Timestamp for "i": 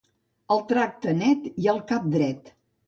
1.65-1.71